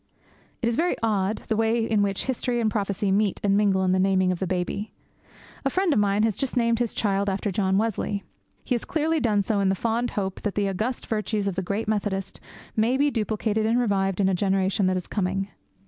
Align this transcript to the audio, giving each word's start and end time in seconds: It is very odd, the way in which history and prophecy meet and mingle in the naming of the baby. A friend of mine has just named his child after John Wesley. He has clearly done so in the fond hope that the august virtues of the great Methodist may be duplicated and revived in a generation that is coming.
It 0.63 0.67
is 0.67 0.75
very 0.77 0.95
odd, 1.03 1.43
the 1.47 1.55
way 1.55 1.85
in 1.85 2.01
which 2.01 2.25
history 2.25 2.59
and 2.59 2.71
prophecy 2.71 3.11
meet 3.11 3.39
and 3.43 3.55
mingle 3.55 3.83
in 3.83 3.91
the 3.91 3.99
naming 3.99 4.31
of 4.31 4.39
the 4.39 4.47
baby. 4.47 4.91
A 5.63 5.69
friend 5.69 5.93
of 5.93 5.99
mine 5.99 6.23
has 6.23 6.35
just 6.35 6.57
named 6.57 6.79
his 6.79 6.95
child 6.95 7.29
after 7.29 7.51
John 7.51 7.77
Wesley. 7.77 8.23
He 8.63 8.73
has 8.73 8.83
clearly 8.83 9.19
done 9.19 9.43
so 9.43 9.59
in 9.59 9.69
the 9.69 9.75
fond 9.75 10.09
hope 10.09 10.41
that 10.41 10.55
the 10.55 10.67
august 10.67 11.05
virtues 11.05 11.47
of 11.47 11.53
the 11.53 11.61
great 11.61 11.87
Methodist 11.87 12.39
may 12.75 12.97
be 12.97 13.11
duplicated 13.11 13.67
and 13.67 13.77
revived 13.79 14.19
in 14.19 14.27
a 14.27 14.33
generation 14.33 14.87
that 14.87 14.97
is 14.97 15.05
coming. 15.05 15.49